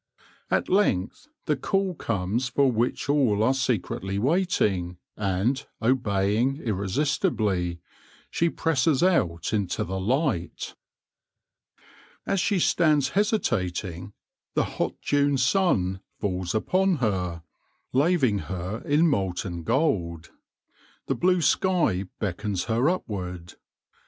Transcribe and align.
At 0.49 0.67
length 0.67 1.27
the 1.45 1.55
call 1.55 1.93
comes 1.93 2.47
for 2.49 2.71
which 2.71 3.07
all 3.07 3.43
are 3.43 3.53
secretly 3.53 4.17
waiting, 4.17 4.97
and, 5.15 5.63
obeying 5.79 6.57
irresistibly, 6.57 7.77
she 8.31 8.49
presses 8.49 9.03
out 9.03 9.53
into 9.53 9.83
the 9.83 9.99
light. 9.99 10.73
As 12.25 12.39
she 12.39 12.57
stands 12.57 13.09
hesitating, 13.09 14.13
the 14.55 14.63
hot 14.63 14.95
June 15.01 15.37
sun 15.37 15.99
falls 16.19 16.55
upon 16.55 16.95
her, 16.95 17.43
laving 17.93 18.39
her 18.39 18.81
in 18.83 19.07
molten 19.07 19.61
gold. 19.61 20.31
The 21.05 21.13
blue 21.13 21.41
sky 21.43 22.05
beckons 22.17 22.63
her 22.63 22.89
upward. 22.89 23.53